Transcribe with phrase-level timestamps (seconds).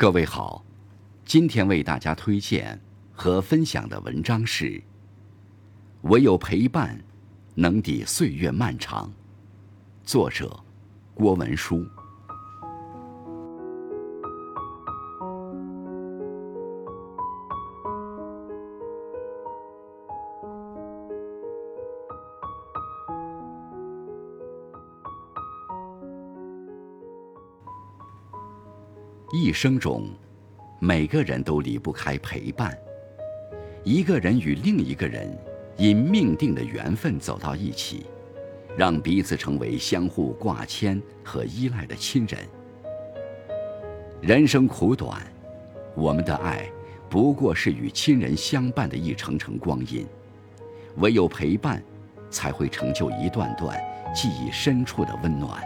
[0.00, 0.64] 各位好，
[1.26, 2.80] 今天为大家推荐
[3.12, 4.64] 和分享的文章是
[6.04, 6.98] 《唯有陪伴，
[7.54, 9.06] 能抵岁月漫长》，
[10.02, 10.58] 作者
[11.12, 11.86] 郭文书。
[29.32, 30.08] 一生中，
[30.80, 32.76] 每个人都离不开陪伴。
[33.84, 35.38] 一个人与另一个人
[35.76, 38.06] 因命定的缘分走到一起，
[38.76, 42.40] 让彼此成为相互挂牵和依赖的亲人。
[44.20, 45.22] 人生苦短，
[45.94, 46.68] 我们的爱
[47.08, 50.04] 不过是与亲人相伴的一程程光阴。
[50.96, 51.80] 唯有陪伴，
[52.30, 53.80] 才会成就一段段
[54.12, 55.62] 记忆深处的温暖。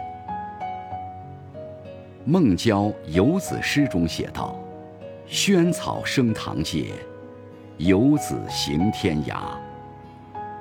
[2.27, 4.59] 孟郊游子诗中写道
[5.29, 6.87] ：“萱草生堂阶，
[7.77, 9.41] 游子行天涯。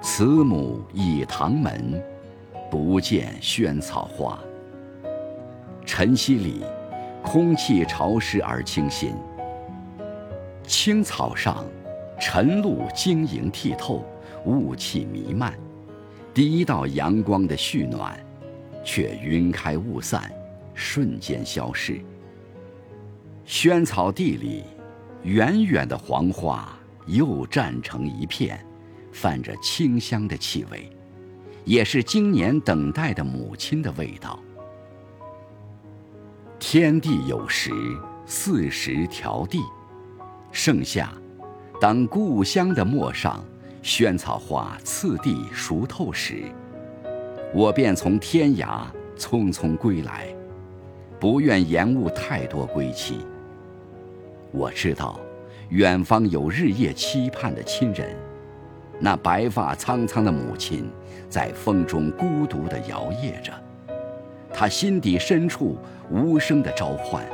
[0.02, 2.02] 慈母倚堂门，
[2.70, 4.38] 不见萱草花。”
[5.86, 6.62] 晨曦里，
[7.22, 9.14] 空气潮湿而清新。
[10.66, 11.64] 青草上，
[12.20, 14.04] 晨露晶莹剔透，
[14.44, 15.54] 雾气弥漫。
[16.34, 18.14] 第一道阳光的煦暖，
[18.84, 20.30] 却云开雾散。
[20.74, 22.00] 瞬间消逝。
[23.44, 24.64] 萱草地里，
[25.22, 26.68] 远远的黄花
[27.06, 28.58] 又绽成一片，
[29.12, 30.90] 泛着清香的气味，
[31.64, 34.38] 也是今年等待的母亲的味道。
[36.58, 37.70] 天地有时，
[38.26, 39.60] 四时调地。
[40.50, 41.12] 盛夏，
[41.80, 43.44] 当故乡的陌上
[43.82, 46.44] 萱草花次第熟透时，
[47.52, 48.86] 我便从天涯
[49.18, 50.34] 匆匆归来。
[51.24, 53.20] 不愿延误太多归期。
[54.50, 55.18] 我知道，
[55.70, 58.14] 远方有日夜期盼的亲人，
[59.00, 60.86] 那白发苍苍的母亲，
[61.30, 63.54] 在风中孤独地摇曳着，
[64.52, 65.78] 她心底深处
[66.10, 67.24] 无声的召唤，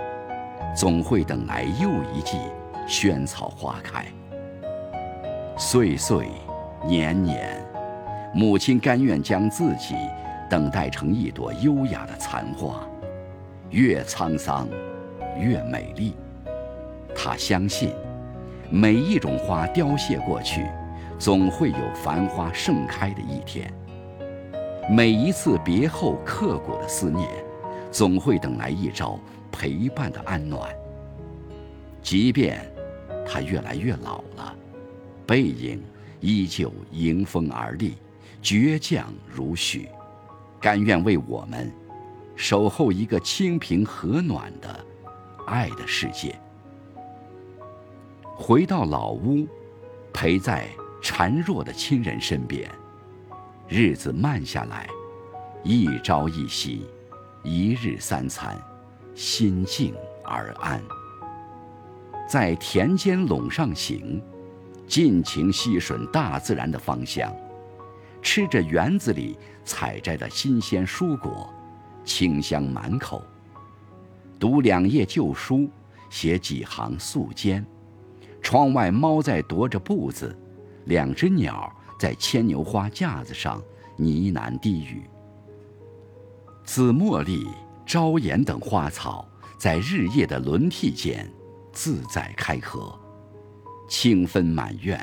[0.73, 2.39] 总会等来又一季
[2.87, 4.07] 萱草花开。
[5.59, 6.29] 岁岁
[6.87, 7.61] 年年，
[8.33, 9.97] 母亲甘愿将自己
[10.49, 12.87] 等待成一朵优雅的残花。
[13.71, 14.69] 越沧桑，
[15.39, 16.15] 越美丽。
[17.15, 17.91] 他相信，
[18.69, 20.67] 每一种花凋谢过去，
[21.19, 23.73] 总会有繁花盛开的一天。
[24.91, 27.29] 每一次别后刻骨的思念，
[27.93, 29.21] 总会等来一朝
[29.53, 30.69] 陪伴的安暖。
[32.03, 32.61] 即便
[33.25, 34.53] 他越来越老了，
[35.27, 35.81] 背影
[36.19, 37.95] 依旧迎风而立，
[38.43, 39.89] 倔强如许，
[40.61, 41.71] 甘愿为我们。
[42.37, 44.85] 守候一个清平和暖的
[45.47, 46.39] 爱的世界。
[48.37, 49.47] 回到老屋，
[50.13, 50.67] 陪在
[51.03, 52.71] 孱弱的亲人身边，
[53.69, 54.89] 日子慢下来，
[55.63, 56.87] 一朝一夕，
[57.43, 58.59] 一日三餐，
[59.15, 60.83] 心静而安。
[62.27, 64.23] 在田间垄上行，
[64.87, 67.31] 尽情吸吮大自然的芳香，
[68.23, 71.53] 吃着园子里采摘的新鲜蔬果。
[72.05, 73.23] 清香满口。
[74.39, 75.69] 读两页旧书，
[76.09, 77.65] 写几行素笺。
[78.43, 80.37] 窗外猫在踱着步子，
[80.87, 83.63] 两只鸟在牵牛花架子上
[83.97, 85.03] 呢喃低语。
[86.65, 87.47] 紫茉莉、
[87.85, 89.29] 朝颜等花草
[89.59, 91.31] 在日夜的轮替间
[91.71, 92.99] 自在开合，
[93.89, 94.99] 清芬满院，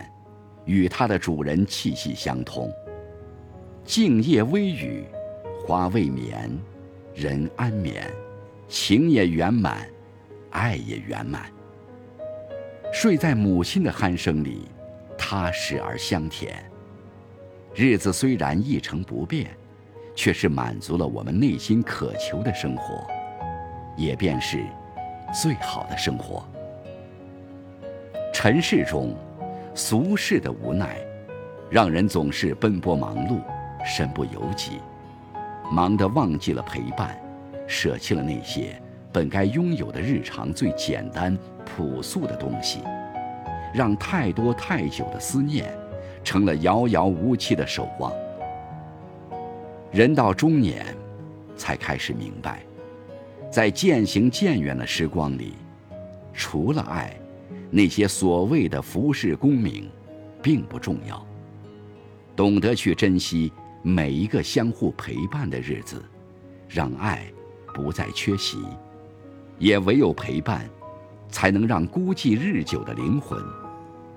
[0.66, 2.72] 与它的主人气息相通。
[3.86, 5.06] 静夜微雨，
[5.66, 6.50] 花未眠。
[7.18, 8.08] 人安眠，
[8.68, 9.90] 情也圆满，
[10.52, 11.52] 爱也圆满。
[12.94, 14.68] 睡在母亲的鼾声里，
[15.18, 16.64] 踏实而香甜。
[17.74, 19.50] 日子虽然一成不变，
[20.14, 23.04] 却是满足了我们内心渴求的生活，
[23.98, 24.64] 也便是
[25.34, 26.48] 最好的生活。
[28.32, 29.16] 尘世中，
[29.74, 31.00] 俗世的无奈，
[31.72, 33.42] 让人总是奔波忙碌，
[33.84, 34.74] 身不由己。
[35.72, 37.20] 忙得忘记了陪伴，
[37.68, 38.82] 舍弃了那些
[39.12, 42.80] 本该拥有的日常最简单朴素的东西，
[43.74, 45.74] 让太多太久的思念，
[46.24, 48.12] 成了遥遥无期的守望。
[49.92, 50.86] 人到中年，
[51.56, 52.64] 才开始明白，
[53.52, 55.54] 在渐行渐远的时光里，
[56.34, 57.14] 除了爱，
[57.70, 59.90] 那些所谓的浮世功名，
[60.42, 61.26] 并不重要。
[62.36, 63.52] 懂得去珍惜。
[63.88, 66.04] 每一个相互陪伴的日子，
[66.68, 67.26] 让爱
[67.74, 68.58] 不再缺席，
[69.60, 70.70] 也唯有陪伴，
[71.30, 73.42] 才能让孤寂日久的灵魂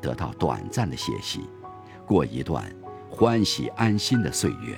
[0.00, 1.42] 得到短暂的歇息，
[2.04, 2.68] 过一段
[3.08, 4.76] 欢喜安心的岁月。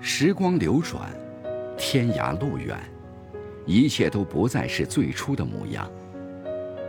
[0.00, 1.16] 时光流转，
[1.78, 2.76] 天涯路远，
[3.64, 5.88] 一切都不再是最初的模样。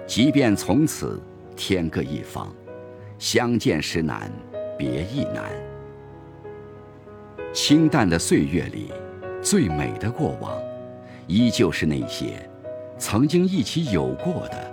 [0.07, 1.21] 即便从此
[1.55, 2.51] 天各一方，
[3.19, 4.31] 相见时难，
[4.75, 5.66] 别亦难。
[7.53, 8.91] 清淡的岁月里，
[9.41, 10.55] 最美的过往，
[11.25, 12.47] 依旧是那些
[12.97, 14.71] 曾经一起有过的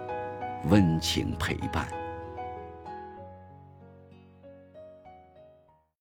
[0.69, 1.89] 温情陪伴。